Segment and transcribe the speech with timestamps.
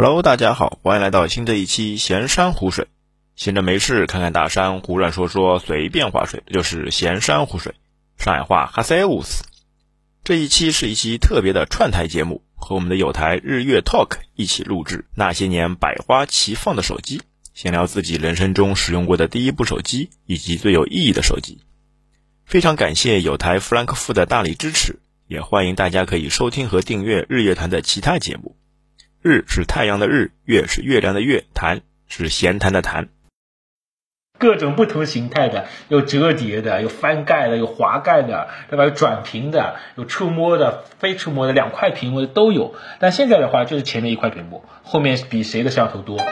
[0.00, 2.86] Hello，大家好，欢迎来到新的一期闲山湖水。
[3.34, 7.74] 闲着没事，看看大山，胡乱说说，随便划水，就是闲山湖水。
[8.16, 9.42] 上海话哈塞乌斯。
[10.22, 15.04] 这一期是一期特别的串台节目，和我们的友台日月 Talk 一起录制。
[15.16, 17.20] 那些年百花齐放的手机，
[17.52, 21.58] 闲聊自己人生中使用过的第一部手机，以及最有意义的手机。
[22.44, 28.54] 非常感谢友台弗兰克福的大力支持，也欢迎大家可以收听和订阅日月潭的其他节目。
[29.20, 33.08] 日是太阳的日，月是月亮的月，谈是闲谈的谈。
[34.38, 38.84] 各种不同形态的，有折叠的，有翻盖的，有滑盖的，对吧？
[38.84, 42.76] 有转屏的，有触摸的，非触摸的，两块屏幕的都有。
[43.00, 46.16] 但现在的话，就是前面一块屏幕，后面比谁的摄像头多。
[46.18, 46.24] 好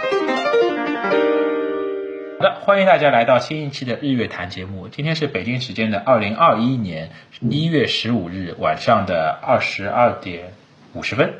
[2.38, 4.86] 的，欢迎大家来到新一期的日月谈节目。
[4.86, 7.10] 今天是北京时间的二零二一年
[7.40, 10.52] 一月十五日晚上的二十二点
[10.92, 11.34] 五十分。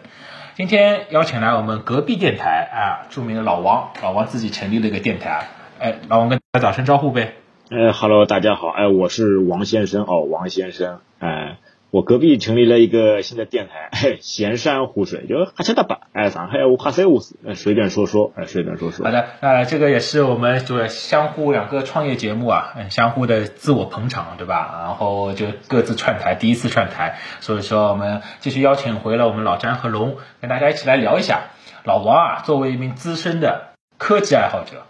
[0.56, 5.48] 今天邀请来我们隔壁电台啊，著名的老王，老王自己成立了一个电台。
[5.78, 7.34] 哎，老王跟大家打声招呼呗。
[7.68, 11.58] 哎哈喽，大家好，哎，我是王先生哦，王先生，哎，
[11.96, 19.06] 我隔壁成立了一个新的电台，嘿，闲山湖水，就哈切大巴，哎，上海话哈塞乌斯，随便说说，哎，随便说说。
[19.06, 24.82] 好的，那这个也是我们就是相互两个创业节目啊，相互的自我捧场，对吧？
[24.82, 31.44] 然后就各自串台，第一次串台，所以说我们继续邀请回了我们老詹和龙，跟大家一起来聊一下。
[31.84, 34.82] 老王啊，作为一名资深的科技爱好者。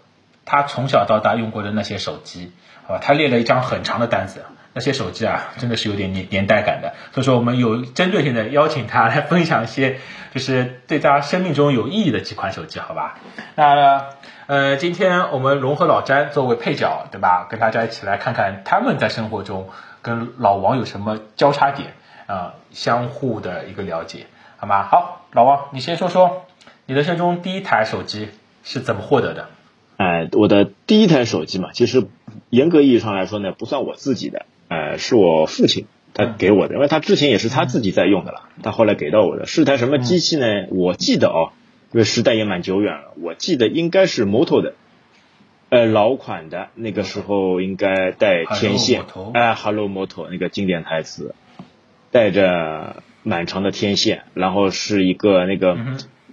[0.43, 2.51] 他从小到大用过的那些手机，
[2.85, 4.43] 好吧，他列了一张很长的单子。
[4.77, 6.93] 那些手机啊，真的是有点年年代感的。
[7.11, 9.97] 所以说，我们有针对性的邀请他来分享一些，
[10.35, 13.17] 就是对他生命中有意义的几款手机，好吧？
[13.55, 14.09] 那
[14.45, 17.47] 呃，今天我们融合老詹作为配角，对吧？
[17.49, 19.67] 跟大家一起来看看他们在生活中
[20.03, 21.95] 跟老王有什么交叉点
[22.27, 24.83] 啊，相互的一个了解，好吗？
[24.83, 26.45] 好，老王，你先说说
[26.85, 28.29] 你人生中第一台手机
[28.63, 29.49] 是怎么获得的？
[29.97, 32.05] 哎，我的第一台手机嘛，其实
[32.51, 40.45] 严格意义上来说呢，不算我自己的，呃，是我父亲他给我的，因为他之前也是他自己在用的了，他后来给到我的，是台什么机器呢？
[40.69, 41.51] 我记得哦，
[41.91, 44.73] 因为时代也蛮久远了，我记得应该是摩托的，
[45.69, 51.35] 呃，老款的，那个时候应该带天线，哎，Hello 摩托那个经典台词，
[52.11, 55.77] 带着满长的天线，然后是一个那个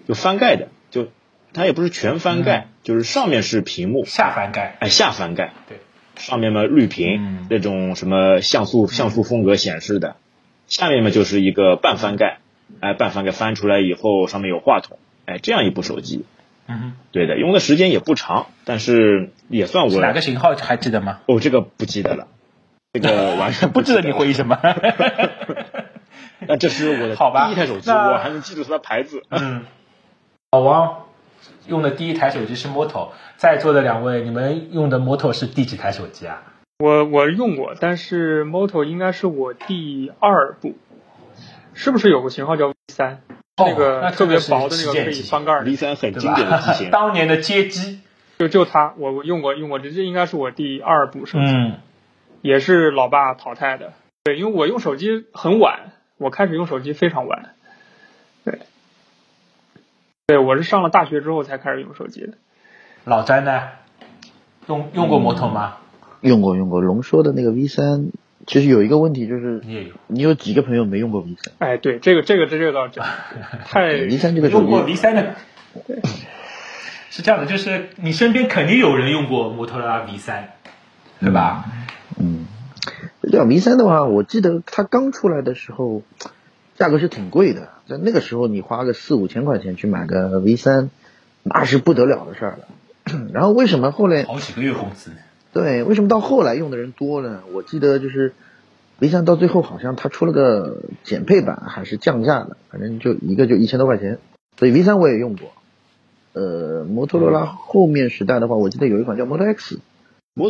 [0.09, 1.09] 就翻盖的，就。
[1.57, 5.79] 它也不是全翻盖，就是上面是屏幕，下翻盖，哎，下翻盖，对，
[6.17, 10.17] 上面嘛绿屏，那种什么像素像素风格显示的，
[10.67, 12.39] 下面嘛就是一个半翻盖，
[12.81, 16.25] 哎，半翻盖翻出来以后上面有话筒，哎，这样一部手机，
[16.67, 21.21] 嗯，对的，用的时间也不长，但是也算我哪个型号还记得吗？
[21.27, 22.29] 哦，这个不记得了，
[22.93, 24.59] 这个 完全不记得你回忆什么？
[26.47, 29.65] 那这是我的第一台手机，我还能记住它的牌子，嗯，
[30.53, 31.05] 老王。
[31.67, 36.43] 用的第一台手机是 Moto，在座的两位，你们用的 Moto 是第几台手机啊？
[36.79, 40.75] 我我用过，但是 Moto 应该是我第二部，
[41.73, 43.23] 是不是有个型号叫 V 三？
[43.57, 48.01] 那个特别薄的那个可以翻盖，V 三很经典的机型， 当年的街机，
[48.39, 51.75] 就就它，我我用过用过，这这应该是我第二部手机，嗯，
[52.43, 53.93] 也是老爸淘汰的。
[54.25, 57.55] 对，因为我用手机很晚，我开始用手机非常晚，
[58.45, 58.59] 对。
[60.27, 62.33] 对，我是上了大学之后才开始用手机的。
[63.05, 63.61] 老詹呢？
[64.67, 65.77] 用用过摩托吗？
[66.23, 66.81] 用过，用过。
[66.81, 68.07] 龙说的那个 V 三，
[68.47, 71.53] 其实有一个问题就是，你也有，你有几个朋友没用过 V 三？
[71.59, 72.89] 哎，对，这个这个这这个倒
[73.69, 75.35] 太 V 三这个用过 V 三的，
[75.87, 76.01] 对，
[77.11, 80.55] 是这样的，就是你身边肯定有人用过摩托罗拉 V 三，
[81.21, 81.67] 对吧？
[82.19, 82.47] 嗯，
[83.31, 86.01] 这 V 三的话，我记得它刚出来的时候。
[86.77, 90.91] 价格是挺贵的，在那个时候你花个四五千块钱去买个 V 三，
[91.43, 92.69] 那是不得了的事儿了。
[93.33, 95.17] 然后为什么后来好几个月工资呢？
[95.53, 97.43] 对，为什么到后来用的人多呢？
[97.53, 98.33] 我记得就是
[98.99, 104.19] V 三到最后好像它出了个减配版还是降价的，反正就一个就一千多块钱。
[104.59, 105.51] 所以 V 三我也用过。
[106.33, 109.79] 呃，摩托罗拉后面时代的话，我记得有一款叫 Moto X，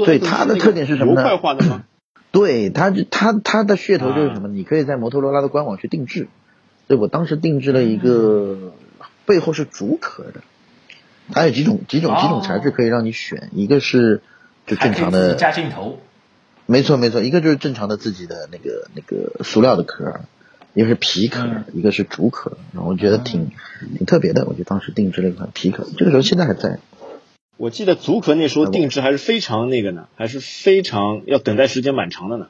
[0.06, 1.22] 对它的特点是什么呢？
[1.22, 1.82] 模块化的吗？
[2.32, 4.48] 对，它就它它的噱头就是什么？
[4.48, 6.28] 你可以在摩托罗拉的官网去定制。
[6.86, 8.74] 所以我当时定制了一个，
[9.26, 10.42] 背后是竹壳的，
[11.32, 14.20] 它有几种几种几种材质可以让你选，一个是
[14.66, 15.98] 就正常的加镜头，
[16.66, 20.20] 没错没错，一个就是正常的自己的那个那个塑料的壳，
[20.74, 23.50] 一个是皮壳，一个是竹壳，然后我觉得挺
[23.96, 26.78] 挺特别的，我就当时定制了一款皮壳，这个时候现在还在。
[27.56, 32.48] 我记得足壳那时候定制还是非常那个呢，还是非常要等待时间蛮长的呢。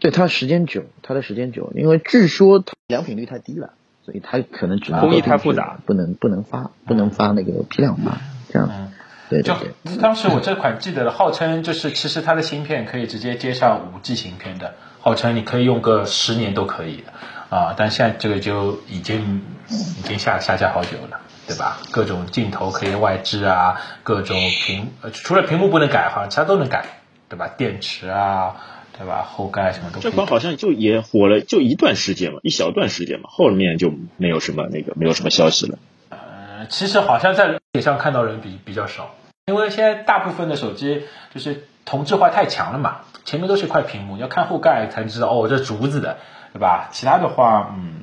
[0.00, 3.70] 对它时间久，它的时间久，因为据说它良品率太低了，
[4.04, 8.18] 所以它可能只能工艺太复杂，不能不能发不能发那个批量发
[8.52, 8.68] 这样。
[8.72, 8.92] 嗯
[9.30, 9.54] 对就
[10.00, 17.12] 当时我这款记得了，号称就是其实它的芯片可以直接接上五 G 芯片的，号称你可以用个十年都可以的
[17.54, 21.20] 啊，但现在这个就已经已经下下架好久了。
[21.46, 21.78] 对吧？
[21.92, 26.84] 各种镜头可以外置啊，各种屏，呃除了屏幕不能改，好像其他都能改，
[27.30, 27.48] 对吧？
[27.48, 28.56] 电池啊，
[28.98, 29.24] 对吧？
[29.30, 29.90] 后盖什么。
[30.00, 35.78] 这款好像就也火了，就一段时间嘛，一小段时间嘛，后面就没有什么那个没有什么消息了。
[36.10, 39.14] 呃，其实好像在脸上看到人比比较少，
[39.46, 46.18] 因为现在大部分的手机就是同质化太强了嘛，前面都是一块屏幕，要看后盖才知道哦，这竹子的，
[46.52, 46.88] 对吧？
[46.90, 48.02] 其他的话，嗯，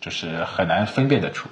[0.00, 1.48] 就是很难分辨得出。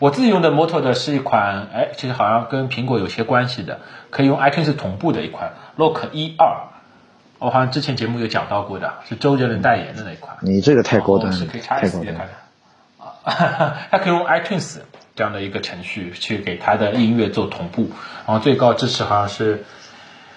[0.00, 3.80] 我自己用的摩托的是一款，哎，其实好像跟苹果有些关系的，
[4.10, 6.68] 可以用 iTunes 同步的一款 Lock 一二，
[7.38, 10.36] 我好像之前节目有讲到过的，是周杰伦代言的那一款。
[10.40, 12.32] 你这个太高端了是可以，插太 S 高端的看了。
[13.24, 14.78] 啊，它可以用 iTunes
[15.14, 17.90] 这样的一个程序去给它的音乐做同步，
[18.26, 19.64] 然后最高支持好像是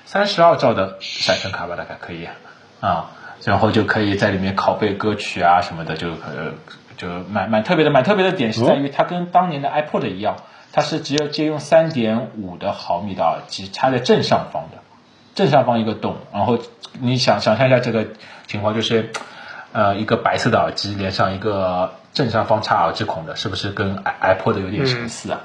[0.05, 2.27] 三十二兆的闪存卡吧，大概可以
[2.81, 3.09] 啊，
[3.45, 6.53] 然后就可以在里面拷贝歌曲啊什么的，就呃
[6.97, 10.35] 就蛮蛮特别的，蛮特别的点是在于它跟当年的 iPod 一样，
[10.71, 14.80] 它是只有借用三点五的毫米的耳机插在正上方的。
[15.35, 16.59] 正上方一个洞，然后
[16.99, 18.07] 你想想象一下这个
[18.47, 19.11] 情况，就是
[19.71, 25.41] 呃一个白色的耳机连上一个正上方插耳机孔的，是不是跟 i iPod 有点相似啊？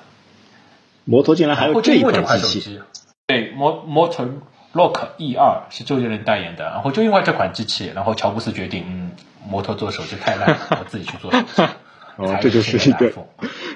[1.04, 2.80] 摩托竟然还有或这一款款机器，手机，
[3.28, 4.26] 对摩摩托
[4.74, 9.12] Lock E 二是周杰伦代言的，然后就因为这款机器，然后乔布斯决定，嗯，
[9.48, 11.62] 摩托做手机太烂了，我自己去做手机。
[12.16, 13.12] 哦才，这就是一个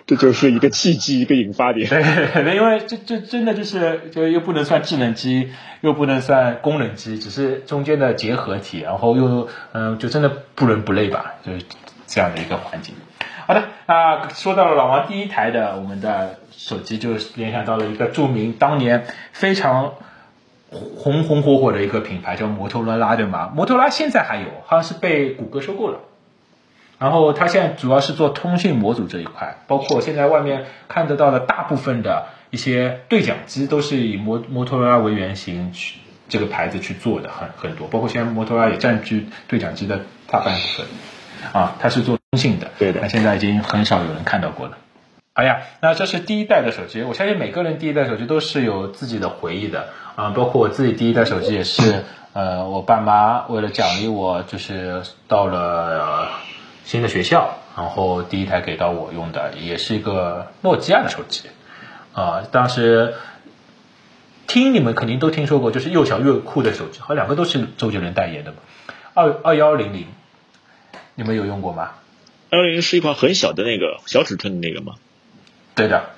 [0.07, 1.89] 这就是一个契机，一个引发点。
[1.89, 2.03] 对
[2.33, 5.51] 对对，因为这这真的就是就又不能算智能机，
[5.83, 11.65] 又不能算功能机，只是中间的结合体，然后又嗯、就真的不伦不类吧，就是
[12.07, 12.95] 这样的一个环境。
[13.47, 19.95] 好的，那说到了老王第一台的我们的手机，就联想到了一个著名当年非常
[20.71, 23.53] 红红火火的一个品牌，叫摩托罗拉，对吗？
[23.55, 26.01] 摩托罗拉现在还有，好像是被谷歌收购了。
[27.01, 35.99] 然后它现在主要是做通讯模组这一块，包括现在外面看得到的大部分的一些对讲机都是以摩摩托罗拉为原型去
[36.29, 40.87] 这个牌子去做的，很很多，包括现在摩托罗拉也占据对讲机的大半部分，
[41.53, 43.01] 啊，它是做通信的，对的。
[43.01, 44.77] 那现在已经很少有人看到过了。
[45.33, 49.87] 哎呀，那这是第一代的手机，我相信每个人第一代手机都是有自己的回忆的。
[50.17, 52.05] 啊，包括我自己第一代手机也是，
[52.35, 56.29] 呃，我爸妈为了奖励我，就是到了、呃
[56.85, 61.49] 新的学校，然后第一台给到我用的，也是一个诺基亚的手机，
[62.13, 63.15] 啊、当时
[64.47, 68.59] 听你们肯定都听说过，就是又小又酷的手机，好像两个都是周杰伦代言的嘛，
[69.15, 70.07] 二二幺零零，
[71.15, 71.93] 你们有用过吗？
[72.51, 74.95] 二零是一款很小的那个小尺寸的那个吗？
[75.77, 76.11] 对的，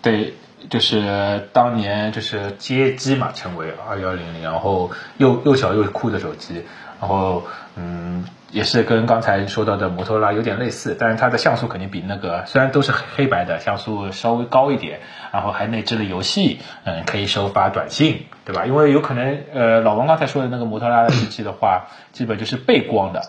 [0.00, 0.34] 对，
[0.70, 6.64] 就是当年就是街机嘛，称为二幺零零，然后又又小又酷的手机，
[7.00, 7.44] 然后
[7.76, 15.00] 嗯，也是跟刚才说到的摩托罗拉有点类似，但是它的像素肯定比那个虽然都是黑黑白的，像素稍微高一点，
[15.32, 18.66] 然后还内置了游戏，嗯，可以收发短信，对吧？
[18.66, 23.20] 因为有可能呃，老王刚才说的那个摩托罗拉的机器的话，基本就是背光的。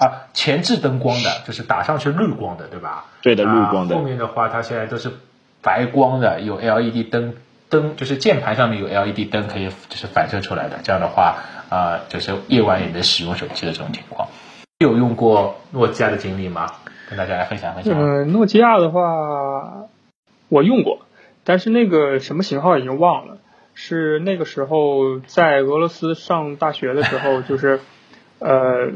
[0.00, 3.04] 啊，前置灯光的，就是打上去绿光的，对吧？
[3.22, 5.08] 对的绿光的啊后面的话，它现在都是
[5.64, 7.34] 白光的，有 LED 灯
[7.68, 10.78] 灯，就是键盘上面有 LED 灯可以就是反射出来的。
[10.84, 11.38] 这样的话，
[11.70, 14.28] 啊、就是夜晚也能使用手机的这种情况。
[14.78, 16.66] 有用过诺基亚的经历吗？
[17.08, 17.94] 跟大家来分享分享。
[17.96, 19.86] 嗯，诺基亚的话，
[20.48, 21.06] 我用过，
[21.42, 23.38] 但是那个什么型号已经忘了。
[23.76, 27.80] 是那个时候在俄罗斯上大学的时候，就是
[28.38, 28.90] 呃，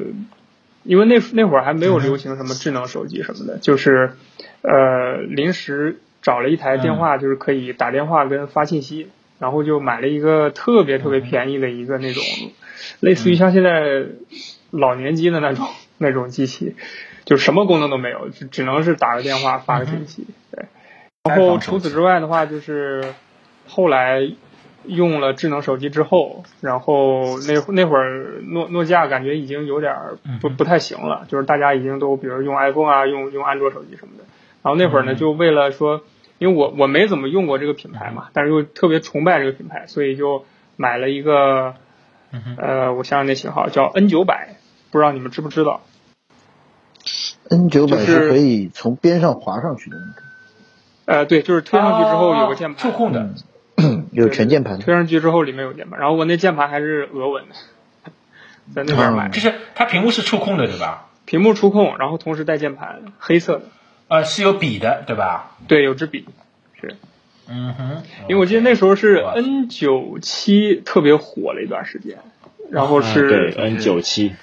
[0.85, 4.13] 因为那那会儿还没有流行什么智能手机什么的，就是
[4.63, 9.09] 呃临时找了一台电话，就是可以打电话跟发信息，
[9.39, 12.23] 然后就买了一个特别特别便宜的一个那种，
[13.01, 14.05] 类似于像现在
[14.71, 15.67] 老年机的那种
[15.97, 16.77] 那种机器，
[17.25, 20.27] 就什么功能都没有，只只能是打个电话发个信息。
[20.53, 20.67] 对，
[21.25, 23.15] 然后除此之外的话，就是
[23.67, 24.31] 后来
[24.85, 34.25] 用了智能手机之后，然后那那会儿诺诺基亚感觉已经有点儿不不太行了，就是大家已经都比如用 iPhone 啊，用用安卓手机什么的。
[34.61, 36.03] 然后那会儿呢，就为了说，
[36.39, 40.45] 因为我我没怎么用过这个品牌嘛，但是又特别崇拜这个品牌，所以就
[40.77, 41.75] 买了一个，
[42.57, 44.57] 呃，我想想那型号叫 N 九百，
[44.91, 45.81] 不知道你们知不知道
[47.51, 53.31] ？N 九百就是是可以从边上滑上去的那个，呃，对，就是推上去之后有个键盘，触控的，
[54.13, 54.79] 有全键盘。
[54.79, 58.13] 推上去之后里面有键盘，然后我那键盘还是俄文的，
[58.75, 61.09] 在那边买的，就是它屏幕是触控的，对吧？
[61.25, 63.63] 屏幕触控，然后同时带键盘，黑色的。
[64.09, 65.57] 呃，是有笔的，对吧？
[65.69, 66.25] 对，有支笔，
[66.81, 66.97] 是
[67.47, 72.19] 嗯哼，因为我记得那时候是 N 九七特别火了一段时间，
[72.71, 74.35] 然后对是 N 九七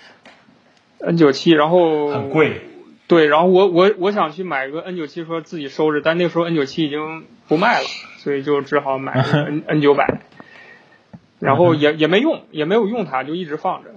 [1.00, 2.62] ，N 九七，然后很贵，
[3.07, 10.22] 对，然后我我我想去买个 N 九七，说自己收着，但那个时候 N 九七已经不卖了，所以就只好买 N N 九百，
[11.39, 13.91] 然后也也没用，也没有用它，就一直放着。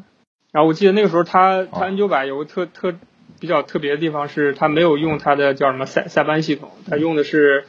[0.52, 1.84] 然后我记得那个时候它它哦。
[1.88, 2.94] N 九百有个特特
[3.40, 7.64] 比较特别的地方是，它没有用它的叫什么塞塞班系统，它用的是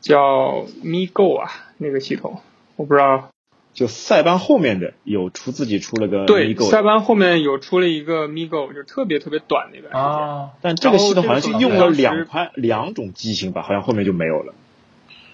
[0.00, 2.40] 叫 MiGo 啊那个系统，
[2.76, 3.30] 我不知道
[3.72, 10.26] 就塞班后面的有出自己出了个对，Migo 塞班后面有出了一个 MiGo，就是特别特别短的一段时间。
[10.26, 14.54] 啊，但这个系统好像是用了两款两种机型吧，好像后面就没有了。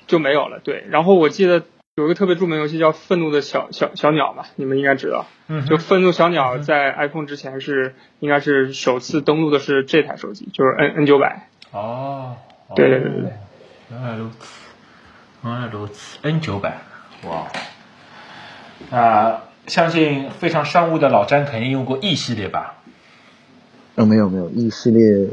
[0.06, 0.61] 就没有了。
[0.62, 1.64] 对，然后我记得
[1.99, 5.25] 有一个特别著名游戏叫《愤怒的小小小鸟》嘛，你们应该知道。
[5.49, 11.49] 嗯就《愤怒小鸟》在 iPhone 之前是应该是首次登陆的是这台手机，就是 N N 九百。
[11.73, 12.37] 哦，
[12.75, 13.33] 对对对对对，
[13.93, 14.47] 原来如此，
[15.43, 16.83] 原来如此，N 九百，
[17.25, 17.47] 哇，
[18.91, 22.75] 啊、相信非常商务的老詹肯定用过 E 系列吧？
[23.95, 25.31] 呃，没有没有，E 系列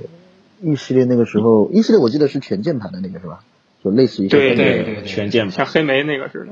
[0.62, 3.42] ，E 系列那个时候，E 系列我记得是全键盘的那个是吧？
[3.84, 6.52] 就类似于像对对全键盘像黑莓那个似的，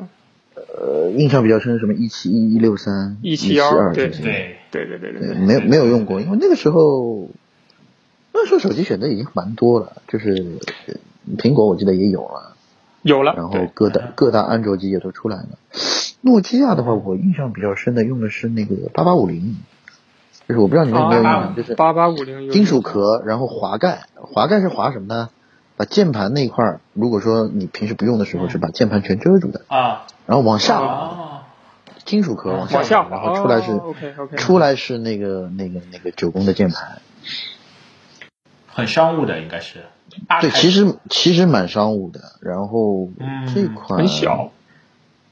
[0.77, 5.35] 呃，印象比较深，什么一七一、一六三、一七171二对，对，对对对。
[5.35, 7.29] 没有没有用过，因为那个时候，
[8.33, 10.95] 那时候手机选择已经蛮多了，就是呃
[11.37, 12.55] 苹果我记得也有了，
[13.01, 15.49] 有了，然后各大各大安卓机也都出来了。
[16.21, 19.55] 诺基亚的话，我印象比较深的用的是那个八八五零，
[20.47, 25.29] 就是我不知道你们有没有印象，就是八八五零金属壳，然后滑盖，滑盖是滑什么呢？
[25.81, 31.41] 把键盘那一块儿，如果说你平时不用的时候，是把键盘全遮住的，啊，然后往下
[32.05, 37.01] 金属壳往下然后出来是、OK OK，出来是那个那个那个九宫的键盘。
[38.67, 39.85] 很商务的应该是。
[40.39, 42.19] 对，其实其实蛮商务的。
[42.41, 44.51] 然后嗯这款很小，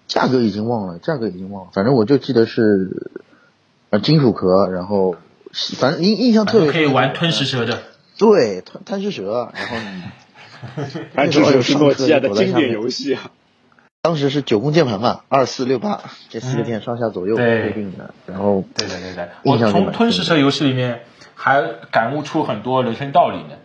[0.07, 3.13] 价格已经忘了，价格已经忘了，反正我就记得是
[3.91, 5.15] 呃金属壳，然后
[5.77, 7.83] 反正印印象特别可以玩吞食蛇的。
[8.17, 10.03] 对贪贪吃蛇，然后你
[11.15, 13.31] 还只是是诺基亚的经典游戏啊。
[14.01, 21.01] 当时是九宫键盘嘛，二四六八这四个键上下左右对固定的，然后对对对对，我从吞噬蛇游戏里面
[21.35, 21.61] 还
[21.91, 23.57] 感悟出很多人生道理呢。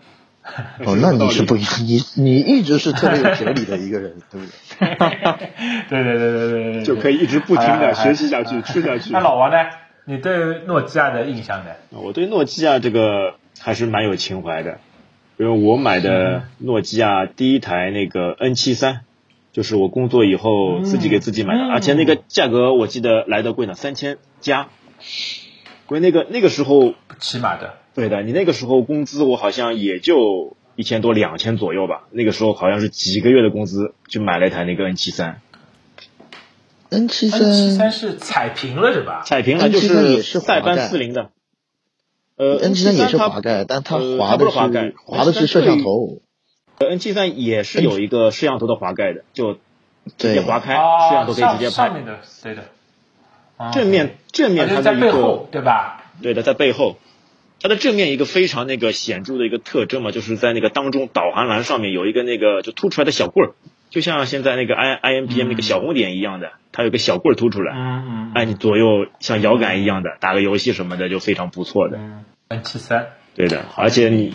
[0.84, 4.96] 哦，那你是不一样，你你一直是特别有哲理的一个人，对不对？
[5.88, 9.10] 对对对对对对，就可以一直不停的学习下去，吃下去。
[9.12, 9.56] 那老王呢？
[10.04, 11.70] 你对诺基亚的印象呢？
[11.90, 14.78] 我对诺基亚这个还是蛮有情怀的，
[15.36, 19.00] 因为我买的诺基亚第一台那个 N 七三，
[19.52, 24.68] 就是我工作以后自己给自己买的，嗯而且那个价格我记得来的贵呢，三千加。
[25.90, 27.74] 因为那个那个时候，起码的。
[27.94, 35.40] 对的，你那个时候工资我好像也就一千多两千左右吧，那个时候好像是几个月的工资就买了一台那个 N 七三
[36.90, 39.22] ，N 七 N 七三三是踩平了是吧？
[39.24, 41.30] 踩平了就是塞班四零的。
[42.36, 46.20] 呃 N 七三也是它滑盖，但它呃滑的是滑盖滑的是摄像头，
[46.78, 49.54] 呃 N 七三也是有一个摄像头的滑盖的，就
[50.16, 51.70] 直接对，划开，啊，摄像头可以直接拍。
[51.70, 52.62] 上上面的，对的。
[53.56, 56.02] 啊正面正面它的一个背后，对吧？
[56.20, 56.96] 对的，在背后，
[57.60, 63.54] 它的正面一个非常那个显著的一个特征嘛，就是在那个当中导航栏上面有一个那个就凸出来的小棍儿，
[63.90, 68.32] 就像现在那个 I I M P M 那个小红点一样的，它有个小棍儿凸出来，嗯嗯。
[68.34, 71.96] 哎，你左右像摇杆一样的打个游戏什么的就非常不错的。
[71.96, 74.34] 嗯，N 七三，对的，而且你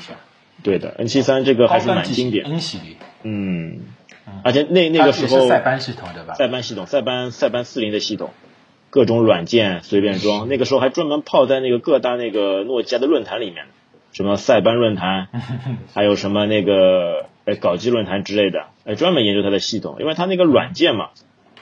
[0.63, 3.81] 对的 N 七三这个还是蛮经典，N 系列，嗯，
[4.43, 6.33] 而且那那个时候它也是塞班系统对吧？
[6.33, 8.31] 塞班系统，塞班塞班四零的系统，
[8.89, 10.47] 各种软件随便装。
[10.47, 13.65] 那个时候还专门泡在那个各大那个诺基亚的论坛里面，
[14.13, 15.27] 什么塞班论坛，
[15.93, 21.09] 还有什么那个呃搞基论坛之类的，呃专门研究它的系统，因为它那个软件嘛，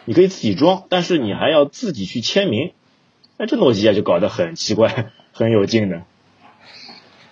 [0.07, 2.71] 你可以自己装，但是你还要自己去签名。
[3.35, 6.03] 那，这诺基亚就搞得很奇怪， 很有劲的。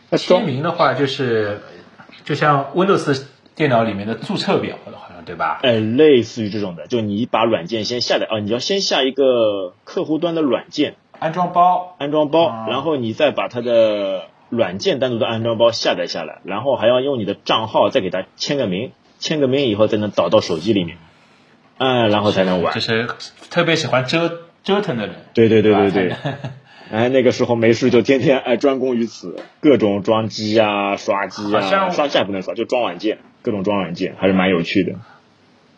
[0.10, 1.62] 那签名的话，就是
[2.25, 5.62] 就像 Windows 电脑里面的注册表，好像对吧？
[5.63, 20.98] 哎，类似于这种的，就你把软件先下载啊，你要先下一个客户端的软件，安装包，安装包，啊然后你再把它的软件单独的安装包下载下来，然后还要用你的账号再给它签个名，签个名以后才能导到手机里面，
[21.77, 22.82] 哎，然后才能玩就。
[22.82, 23.08] 是
[23.50, 25.15] 特别喜欢折折腾的人。
[25.34, 26.15] 对对对对对
[26.91, 34.94] 哎，那个时候没事就天天哎专攻于此，各种装机啊、刷机啊，刷机还不能刷，就装软件，各种装软件，还是蛮有趣的。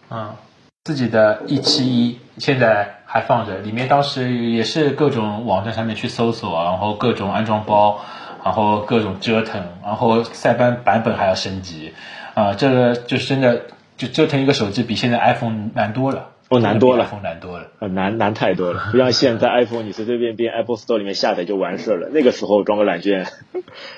[0.10, 0.36] 嗯，
[0.84, 8.04] 自己的一七一现在还放着，里面当时也是各种网站上面去搜索，然后各种安装包，
[8.44, 11.94] 然然后各种折腾，然后塞班版本还要升级，
[12.34, 13.64] 啊，这个就是真的
[13.98, 17.72] 就折腾一个手机比现在 iPhone 难多了，哦难多了，iPhone 难多了。
[17.80, 23.28] 呃，难难太多了，不像现在 iPhone 你随随便便 Apple Store 里面下载就完事了，那个时候装个软件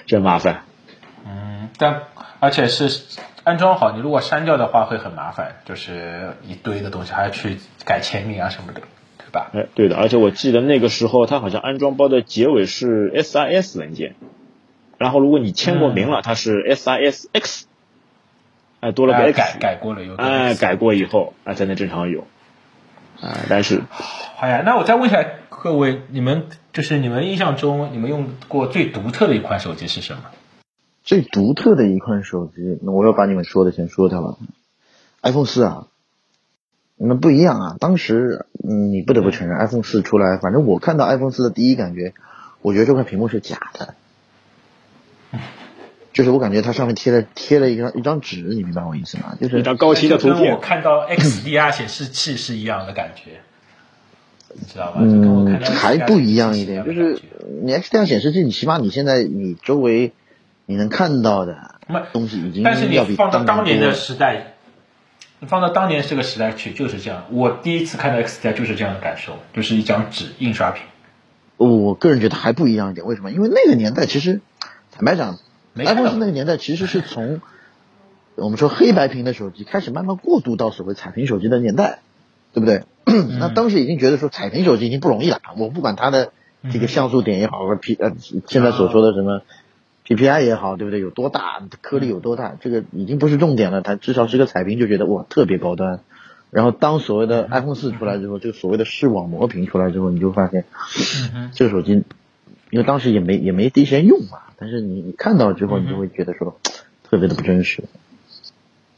[0.06, 0.64] 真麻烦。
[1.26, 2.04] 嗯，但
[2.40, 3.04] 而且是
[3.44, 8.82] 安装好，你如果删掉的话会很麻烦，就是一堆的东西还要去改签名啊什么的，
[9.18, 9.52] 对吧？
[9.54, 14.16] 哎，对的，而且我记得那个时候它好像安装包的结尾是 SIS 文件，
[14.98, 17.64] 然后如果你签过名了，它是 SISX，
[18.80, 22.26] 哎，多了个哎 X，改改过了有个哎，改过以后啊才能正常用，
[23.22, 23.84] 啊，但是
[24.36, 30.24] 好呀，那我再问一下各位，你们就是你们印象中你们用过最独特的一款手机是什么？
[31.04, 34.38] 最独特的一款手机，那我要把你们说的先说掉了。
[35.24, 35.88] iPhone 四啊，
[36.96, 37.76] 那不一样啊。
[37.80, 42.14] 当时，嗯，你不得不承认，iPhone 四出来，反正我看到 iPhone 四的第一感觉，
[42.62, 43.96] 我觉得这块屏幕是假的，
[46.20, 49.38] 就是我感觉它上面贴了贴了一张一张纸，你明白我意思吗？
[49.40, 53.40] 就是一张高清的图片跟我，看到 XDR 显示器是一样的感觉，
[54.54, 55.00] 你知道吧？
[55.00, 57.18] 就跟我看嗯，还不一样一点，就是
[57.64, 60.12] 你 XDR 显示器，你起码你现在你周围
[60.66, 61.56] 你能看到的
[62.12, 64.56] 东西已经但是你要比放到当年的时代，
[65.40, 67.24] 你放到当年这个时代去就是这样。
[67.32, 70.84] 我第一次看到 XDR 就是这样的感受，就是一张纸印刷品，
[71.56, 73.32] 我个人觉得还不一样一点，为什么？
[73.32, 74.42] 因为那个年代其实，
[74.92, 75.40] 坦白讲
[75.86, 77.42] ，iPhone 四那个年代其实是从
[78.36, 82.00] 我们说黑白屏的手机开始慢慢过渡到所谓彩屏手机的年代，
[82.54, 82.84] 对不对？
[83.06, 83.40] 嗯。
[83.40, 86.32] 那当时已经觉得说彩屏手机已经不容易了，我不管它的
[86.72, 88.14] 这个像素点也好，或者 P 呃
[88.48, 89.42] 现在所说的什么
[90.06, 91.00] PPI 也好，对不对？
[91.00, 96.00] 有多大颗粒有多大，这个已经不是重点了，它至少是个彩屏就觉得哇特别高端。
[96.52, 100.66] 然后当所谓的 iPhone 四出来之后，这个所谓的视网膜屏出来之后，你就发现
[101.54, 102.04] 这个手机，
[102.70, 106.60] 因为当时也没也没第一时间用嘛，但是你你看到之后，你就会觉得说
[107.04, 107.84] 特别的不真实，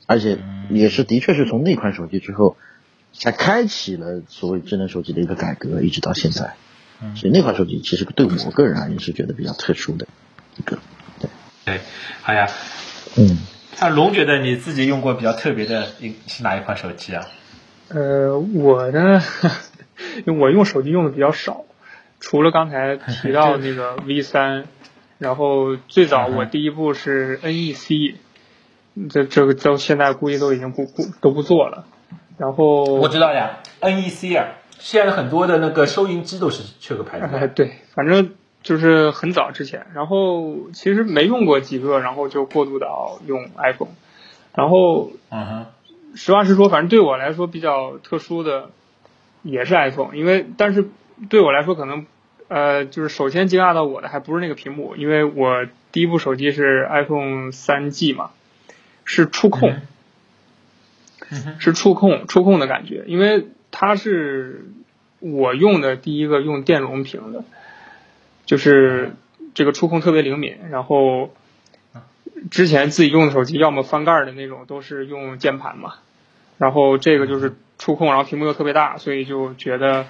[0.06, 2.58] 而且也是的确是从那款手机之后，
[3.14, 6.56] 才开启了所谓智能手机的一个改革，一直到现在。
[7.16, 10.08] 所以那款手机其实对我个人而言是觉得比较特殊的
[10.58, 10.78] 一个，
[11.66, 11.82] 对，
[12.22, 12.48] 好呀。
[13.18, 13.40] 嗯。
[13.80, 17.26] 那龙觉得你自己用过比较特别的一是哪一款手机啊？
[17.88, 19.20] 呃，我呢，
[20.40, 21.66] 我用手机用的比较少，
[22.22, 24.64] 除了刚才 提到那个 V 三，
[25.18, 28.16] 然后最早我第一部是 NEC，
[29.10, 31.86] 这这个到现在估计都已经不不都不做了。
[32.38, 34.48] 然后我知道呀，NEC 啊，
[34.80, 37.26] 现在很多的那个收银机都是这个牌子。
[37.36, 38.32] 哎， 对，反正
[38.64, 43.92] 就是很早之前，然后其实没用过几个，然后就过渡到用 iPhone，
[44.56, 45.66] 然后嗯哼，
[46.16, 48.70] 实话实说，反正对我来说比较特殊的
[49.44, 50.90] 也是 iPhone，因为但是
[51.30, 52.06] 对我来说可能
[52.48, 58.32] 呃就是首先惊讶到我的还不是那个屏幕，因为我第一部手机是 iPhone 三 G 嘛，
[59.06, 59.76] 是触控，
[61.30, 64.66] 嗯是触控触控的感觉，因为它是
[65.20, 67.44] 我用的第一个用电容屏的，
[68.46, 69.14] 就是
[69.54, 71.34] 这个触控特别灵敏，然后
[72.50, 75.96] 之前自己用的手机要么翻盖儿的那种都是用键盘嘛，
[76.58, 80.08] 然后这个就是触控，然后屏幕又特别大，所以就觉得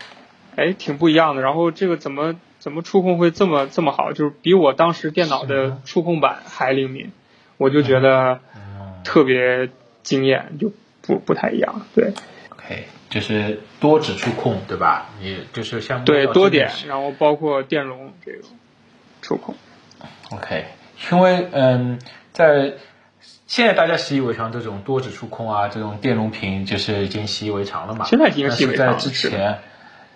[0.55, 1.41] 哎挺不一样的。
[1.41, 7.11] 然后这个怎么怎么触控会这么这么好，就是比我当时电脑的触控板还灵敏，
[7.57, 8.39] 我就觉得
[9.03, 9.69] 特别
[10.03, 11.85] 惊艳，就不不太一样。
[11.95, 12.13] 对
[12.49, 15.09] OK，就是多指触控，对吧？
[15.19, 18.39] 你就是像对，多点然后包括电容这个
[19.21, 19.55] 触控。
[20.31, 20.65] OK，
[21.11, 21.99] 因为嗯，
[22.31, 22.73] 在
[23.47, 28.05] 现在大家习以为常这种多指触控啊，这种电容屏就是已经习以为常了嘛。
[28.05, 29.59] 现在已经习以为常了在之前，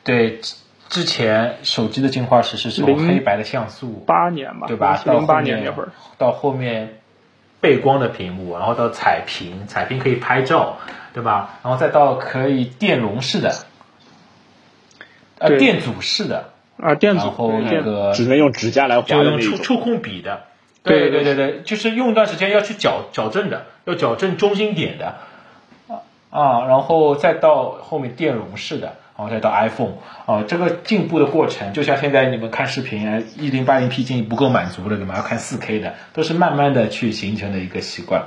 [0.06, 0.56] 对之
[0.88, 5.02] 之前手机的进化史是从黑白的像素，八年吧，对吧？
[5.04, 7.00] 到零八后面年那会儿，到后面
[7.60, 10.78] 背光的屏幕，然后到彩屏，彩屏可以拍照，
[11.14, 11.58] 对吧？
[11.64, 13.52] 然后再到可以电容式的，
[15.40, 19.42] 呃，电阻式的，啊，电阻然后那个只能用指甲来划就的那种。
[19.42, 20.44] 用触触控笔的，
[20.84, 25.16] 对对对对，就是用一段时间要去矫矫正的，要矫正中心点的，
[25.88, 29.94] 啊啊，然后再到后面电容式的，然后再到 iPhone
[30.26, 35.16] 啊，这个进步的过程，就像现在你们看视频啊，一零八零 P 已经不够满足了，对吗？
[35.16, 38.24] 要看四 K 的，都是慢慢的去形成的一个习惯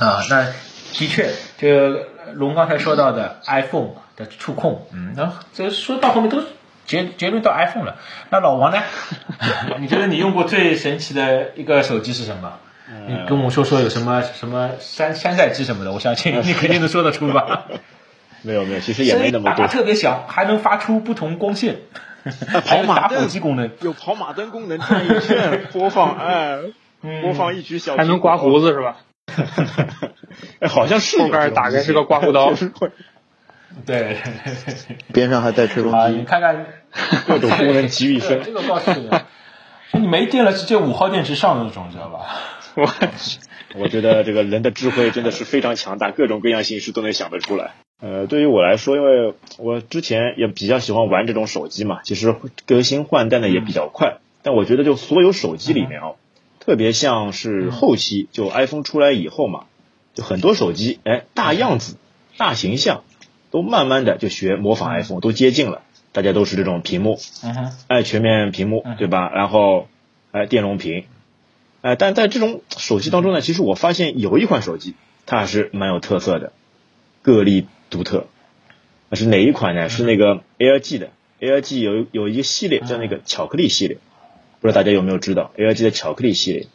[0.00, 0.18] 啊。
[0.28, 0.46] 那
[0.92, 6.42] 的确，这个龙刚才说到的 iPhone 的触控，嗯，那这说到后面都
[6.84, 7.96] 结结论到 iPhone 了。
[8.30, 8.82] 那老王呢？
[9.78, 12.54] 你觉得你用过最神奇的一个手机是什么？
[13.06, 17.66] 你跟我说说有什么什么山山寨机什么的，我相信你 肯定能说得出吧？
[18.42, 19.72] 没有没有，其实也没那么多声音打。
[19.72, 21.78] 特别小，还能发出不同光线。
[22.64, 26.58] 跑马灯功能，有跑马灯功能，转一圈播放， 哎，
[27.20, 28.60] 播放一曲小，还能刮胡。
[28.60, 28.98] 子是吧？
[30.60, 32.52] 哎， 好像是有后盖打开是个刮胡刀
[33.84, 34.18] 对。
[35.12, 36.66] 边上还带吹风机，你，看看
[37.26, 38.40] 各种功能集于一身。
[38.44, 39.10] 这个告诉你，
[40.00, 42.26] 你没电了，直接五号电池上那种，知道吧？
[42.76, 42.88] 我
[43.74, 47.72] 我觉得这个人的智慧真的是非常强大，各种各样形式都能想得出来。
[48.02, 52.34] 呃，对于我来说，因为我之前也比较喜欢玩这种手机嘛，其实
[52.66, 54.18] 更新换代呢也比较快。
[54.42, 56.16] 但我觉得就所有手机里面哦，
[56.58, 59.66] 特别像是后期就 iPhone 出来以后嘛，
[60.14, 61.96] 就很多手机哎大样子、
[62.36, 63.04] 大形象，
[63.52, 65.82] 都慢慢的就学模仿 iPhone，都接近了。
[66.14, 67.18] 大家都是这种屏幕，
[67.86, 69.30] 哎，全面屏幕嗯，对吧？
[69.32, 69.88] 然后，
[70.30, 71.06] 哎，电容屏，
[71.80, 76.52] 哎，但在这种手机当中呢，其实我发现有一款手机它还是蛮有特色的，
[77.22, 78.26] 个例独特。
[79.08, 79.88] 那是哪一款呢？
[79.88, 83.98] 是那个 LG 的，LG 有有一个系列叫那个巧克力系列，
[84.60, 86.66] 不知道大家有没有知道？LG 的巧克力系列。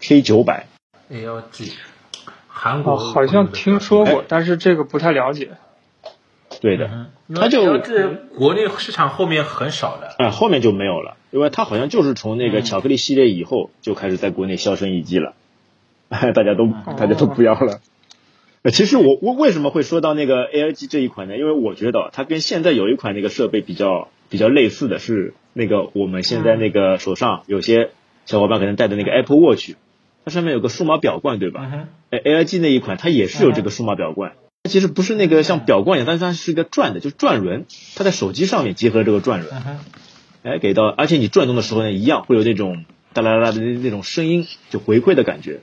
[0.00, 0.66] K 九百。
[1.10, 1.72] LG，
[2.48, 5.50] 韩国哦好像听说过，但是这个不太了解。
[6.60, 12.62] 对的，嗯，它就这国内市场后面很少的，哎，后面就没有了，因为它好像就是从那个嗯。
[12.62, 15.34] 巧克力系列以后就开始在国内销声匿迹了，
[16.08, 17.72] 大家都大家都不要了。
[17.72, 17.80] 呃
[18.70, 21.36] 其实我我为什么会说到那个 ALG 这一款呢？
[21.36, 27.90] 因为我觉得它跟现在有一款那个设备比较比较类似的是那个我们现在那个手上有些
[28.24, 29.74] 小伙伴可能戴的那个 Apple Watch，
[30.24, 31.60] 它上面有个数码表冠，对吧？
[31.64, 34.32] 嗯哼，哎，LG 那一款它也是有这个数码表冠，
[34.64, 39.54] 它其实不是那个像表冠一样，但是它是一个转的，就是转轮，它在手机上面结合这个转轮，
[40.42, 45.60] 哎，给到，而且你转动的时候呢，一样会有那种哒啦啦的那那种声音，就回馈的感觉。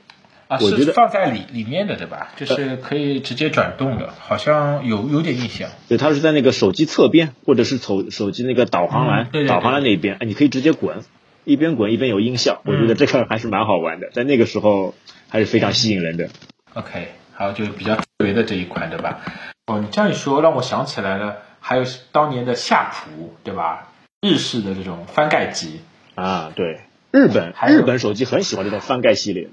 [0.48, 2.32] 啊，我觉得是放在里里面的对吧？
[2.36, 5.70] 就是可以直接转动的，好像有有点印象。
[5.88, 10.98] 对，它是在那个手机侧边，或者是手手机那个导航栏、嗯对对对导航栏那边，哎，你可以直接滚，
[11.44, 14.94] 一边滚一边有音效，我觉得嗯这个还是蛮好玩的，在那个时候
[15.28, 16.28] 还是非常吸引人的。
[16.74, 19.20] OK，还有就是比较特别的这一款，对吧？
[19.66, 23.88] 哦，你这样一说，让我想起来了，还有当年的夏普，对吧？
[24.20, 25.80] 日式的这种翻盖机，
[26.14, 26.80] 啊，对，
[27.10, 29.48] 日本日本手机很喜欢这种翻盖系列，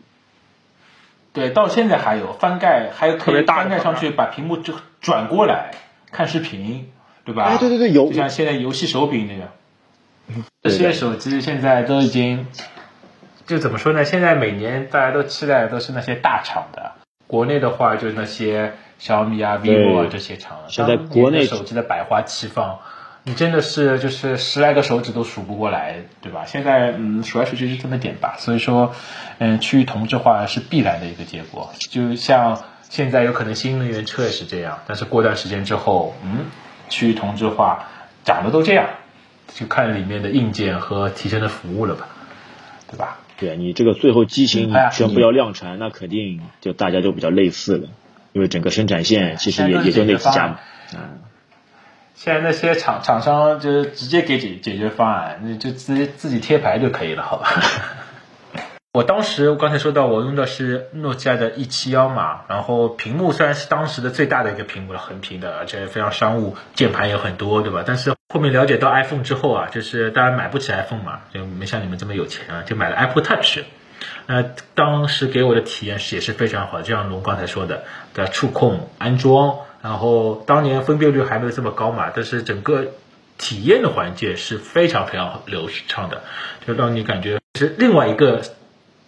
[1.33, 5.71] 对，到现在还有翻盖，还有可以特别大的翻盖上去，把屏幕就转过来
[6.11, 6.91] 看视频，
[7.23, 7.43] 对吧？
[7.43, 9.49] 哎，对对对，有就像现在游戏手柄那样。
[10.61, 12.47] 这些手机现在都已经，
[13.45, 14.05] 就怎么说呢？
[14.05, 16.91] 现在每年大家都期待的都是那些大厂的，
[17.27, 20.65] 国内的话就是那些小米啊、vivo 啊这些厂了。
[20.69, 22.79] 现在国内手机的百花齐放，
[23.23, 26.45] 你真的是就是十来个手指都数不过来，对吧？
[26.45, 28.35] 现在嗯，数来数去就这么点吧。
[28.39, 28.95] 所以说，
[29.37, 31.71] 嗯，区域同质化是必然的一个结果。
[31.77, 36.45] 就像现在有可能新能源车也是这样，但是过段时间之后，嗯，
[36.89, 37.87] 区域同质化，
[38.25, 38.89] 长得都这样，
[39.53, 42.07] 就看里面的硬件和提升的服务了吧，
[42.89, 43.19] 对吧？
[43.37, 47.87] 对你这个最后机型你哎呀宣布要量产，那肯定就大家就比较类似了，
[48.33, 50.59] 因为整个生产线其实也也就那几家嘛。
[50.93, 51.19] 嗯，
[52.23, 57.47] 现在那些厂厂商就是直接给解解决方案，你就自己自己贴牌就可以了，好吧？
[58.93, 67.83] 我当时我刚才说到，我用的是诺基亚的 E 七幺嘛，然后屏幕虽然是当时的最大的一个屏幕了，横屏的，而且非常商务，键盘也很多，对吧？
[67.83, 73.61] 但是后面了解到 iPhone 之后啊，就是当然买不起 iPhone 嘛，就没像你们这么有钱啊，就买了 Apple Touch。
[74.27, 74.43] 那
[74.75, 82.93] 当时给我的体验是也是非常好，就像龙刚才说的，的触控、安装，然后当年分辨率还没有这么高嘛，但是整个
[83.37, 86.21] 体验的环节是非常非常流畅的，
[86.67, 88.43] 就让你感觉是另外一个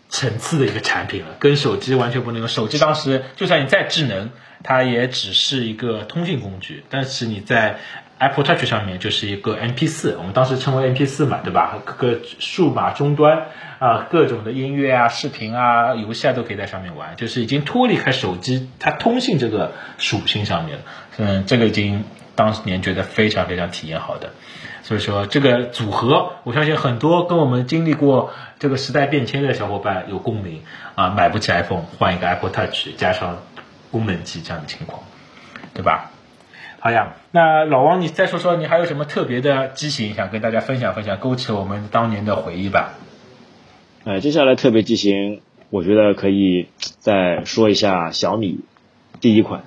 [0.09, 2.47] 层次的一个产品了，跟手机完全不能用。
[2.47, 4.31] 手机当时就算你再智能，
[4.63, 7.79] 它也只是一个通讯工具，但是你在
[8.23, 11.77] Apple Touch 上面就是一个 MP 4我们当时称为 MP 4嘛，对吧？
[11.83, 13.47] 各个数码终端
[13.79, 20.83] 啊，各种的音乐啊、视频啊、游戏啊都可以在上面玩，就是已经脱离开手机它通信这个属性上面了。
[21.17, 22.05] 嗯，这个已经
[22.35, 24.29] 当年觉得非常非常体验好的。
[24.83, 30.61] 所以说这个组合，我相信很多跟我们经历过这个时代变迁的小伙伴有共鸣
[30.95, 33.39] 啊，买不起 iPhone 换一个 Apple Touch 加上
[33.91, 35.03] 功能机这样的情况，
[35.73, 36.09] 对吧？
[36.83, 42.95] 好呀，那老王你再说说你还有什么特别的机型想跟大家分享分享，勾起我们当年的回忆吧？
[44.03, 46.67] 哎，接下来特别机型，我觉得可以
[46.99, 48.59] 再说一下小米
[49.21, 49.63] 第一款，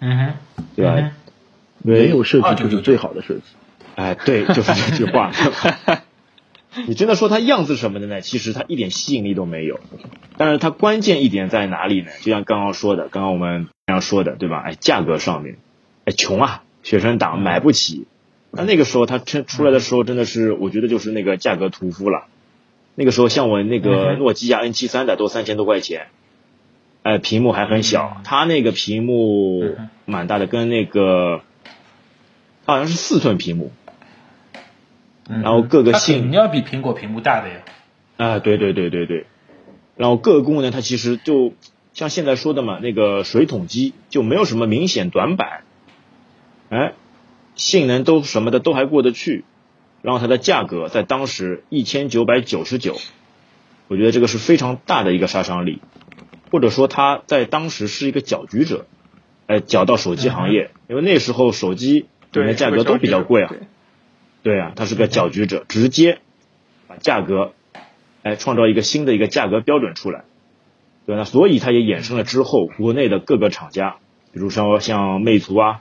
[0.00, 0.32] 嗯哼，
[0.74, 0.94] 对吧？
[0.98, 1.12] 嗯
[1.84, 3.42] 没有设计就是最好的设计。
[3.94, 5.30] 哎，对，就是这句话。
[6.88, 8.20] 你真的说它样子什么的呢？
[8.22, 9.78] 其实它一点吸引力都没有。
[10.36, 12.10] 但是它关键一点在哪里呢？
[12.22, 14.64] 就像刚刚说的，刚刚我们刚刚说的，对吧？
[14.66, 15.58] 哎，价格上面，
[16.04, 18.06] 哎，穷啊，学生党买不起。
[18.50, 22.26] 那那个时候他出出来的时候，真的是我觉得就是那个价格屠夫了。
[22.94, 26.06] 那个时候像我那个诺基亚 N 七三的都三千多块钱，
[27.02, 31.40] 哎，屏幕还很小，它那个屏幕蛮大的，跟那个
[32.64, 33.72] 好像是四寸屏幕，
[35.26, 37.56] 然后各个性你要比苹果屏幕大的呀。
[38.16, 39.26] 啊，对对对对对，
[39.96, 41.54] 然后各个功能它其实就
[41.94, 45.64] 像现在说的嘛，那个水桶机就没有什么明显短板，
[46.74, 46.92] 哎，
[47.54, 49.44] 性能都什么的都还过得去。
[50.02, 52.96] 然后它的价格在当时一千九百九十九，
[53.88, 55.80] 我觉得这个是非常大的一个杀伤力，
[56.50, 58.84] 或者说它在当时是一个搅局者，
[59.46, 63.54] 哎，搅到手机行业，因为那时候手机里面价格都比较贵啊，
[64.42, 66.18] 对啊，它是个搅局者，直接
[66.86, 67.54] 把价格
[68.22, 70.24] 哎创造一个新的一个价格标准出来，
[71.06, 73.96] 对那所以它也衍生了之后国内的各个厂家，
[74.32, 75.80] 比如说像魅族啊。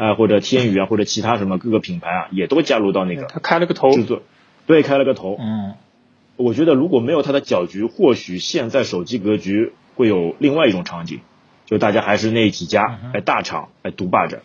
[0.00, 3.24] 啊，或者天宇啊，或者其他什么各个品牌啊，也都加入到那个。
[3.24, 3.92] 他开了个头。
[3.92, 4.22] 制作，
[4.66, 5.36] 对，开了个头。
[5.38, 5.74] 嗯，
[6.36, 11.20] 我觉得如果没有他的搅局，或许现在手机格局会有另外一种场景，
[11.66, 14.40] 就大家还是那几家哎大厂哎独霸着，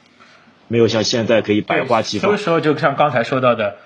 [0.67, 2.29] 没有像现在可以百花齐放。
[2.29, 3.77] 这个时候，就像刚才说到的。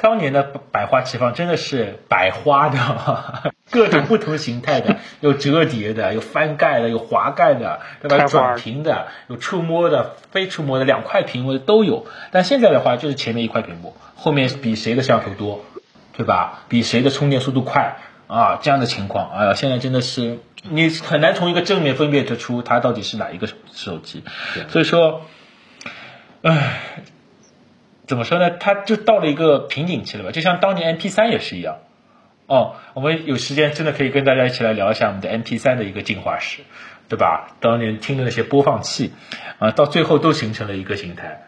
[0.00, 8.24] 当年的百花齐放真的是百花的， 各种不同形态的， 有折叠的，有翻盖的，有滑盖的，对吧？
[8.24, 12.06] 转屏的，有触摸的，非触摸的，两块屏幕的都有。
[12.30, 15.64] 但现在的话，就是前面一块屏幕，后面比谁的摄像头多，
[16.16, 16.62] 对吧？
[16.68, 18.58] 比谁的充电速度快啊？
[18.62, 24.24] 这样的情况，哎呀，现在真的是你很难从一个正面分辨得出它到底是哪一个手机。
[24.68, 25.22] 所以说，
[26.40, 26.80] 唉。
[28.10, 28.50] 怎么说呢？
[28.50, 30.32] 它就到了一个瓶颈期了吧？
[30.32, 31.76] 就像当年 M P 三也是一样。
[32.48, 36.62] 哦，我们有时间真的可以跟大家一起来聊一下我们的 M P 三的一个进化史，
[37.08, 37.54] 对吧？
[37.60, 39.12] 当年听的那些播放器
[39.60, 41.46] 啊，到最后都形成了一个形态。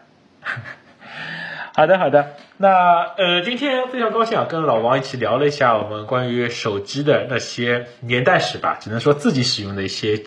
[1.75, 2.37] 好的，好的。
[2.55, 10.23] 那呃，今天非常高兴啊，跟老王一起聊了一下我们关于手机的那些年代史吧，只能说自己使用的一些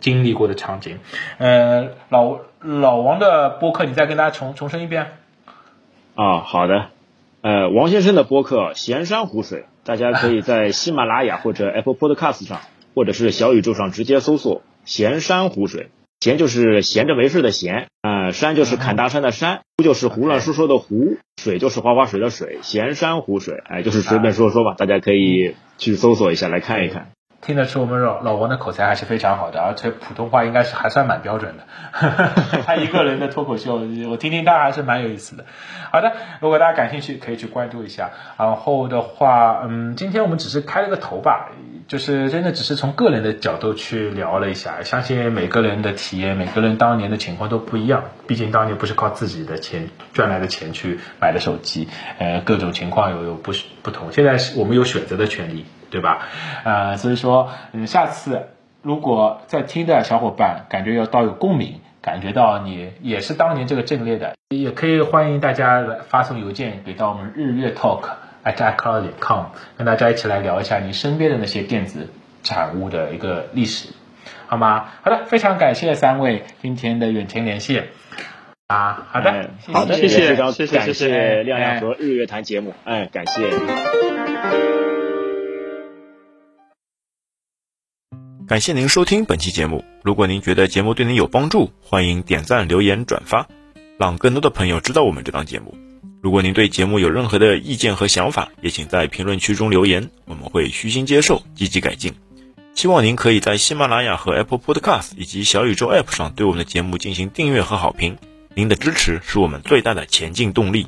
[0.00, 0.98] 经历过的场景。
[1.38, 5.12] 呃，老老王的播客，你再跟大家重重申一遍。
[6.16, 6.88] 啊，好的，
[7.42, 12.62] 呃，王先生的播客《闲山湖水》，大家可以在喜马拉雅或者 Apple Podcast 上，
[12.94, 15.90] 或者是小宇宙上直接搜索“闲山湖水”。
[16.18, 27.10] 闲就是闲着没事的闲，呃，山就是砍大山的山，湖就是胡乱说说的湖，水就是花花水的水，闲山湖水，哎，就是随便说说吧，大家可以去搜索一下来看一看。
[27.42, 31.64] 听得出我们老老王的口才还是非常好的，而且普通话应该是还算蛮标准的。
[32.66, 33.76] 他一个人的脱口秀，
[34.10, 35.44] 我听听他还是蛮有意思的。
[35.92, 38.10] 好的，如果大家感兴趣，可以去关注一下。
[38.36, 41.50] 然后的话，嗯，今天我们只是开了个头吧，
[41.86, 44.82] 就是真的只是从个人的角度去聊了一下。
[44.82, 48.04] 相信每个人的体验，每个人当年的情况都不一样。
[48.26, 54.10] 毕竟当年不是靠自己的钱赚来的钱去买的手机，呃，各种情况有有不不同。
[54.10, 55.64] 现在是我们有选择的权利。
[55.96, 56.28] 对吧？
[56.64, 58.48] 呃，所以说，嗯，下次
[58.82, 68.02] 如果在听的小伙伴感觉要到有共鸣，感觉到你也是当年这个阵列的，也可以欢迎大家来发送邮件给到我们日月 talk
[68.44, 69.46] at icloud 点 com，
[69.78, 72.10] 跟大家一起来聊一下你身边的那些电子
[72.42, 73.88] 产物的一个历史，
[74.46, 74.88] 好吗？
[75.02, 77.88] 好的，非常感谢三位今天的远程连线
[78.66, 84.95] 啊，好的，好的，谢谢，谢谢，感谢亮亮和日月谈节目，哎，感谢。
[88.46, 89.84] 感谢您收听本期节目。
[90.04, 93.48] 如果您觉得节目对您有帮助，欢迎点赞、留言、转发，
[93.98, 95.76] 让更多的朋友知道我们这档节目。
[96.22, 102.14] 如果您对节目有任何的意见和想法，也请在评论区中留言，我们会虚心接受，积极改进。
[102.76, 108.16] 希望您可以在喜马拉雅和 Apple Podcast 以及小宇宙 App 上对我们的节目进行订阅和好评。
[108.54, 110.86] 您的支持是我们最大的前进动力。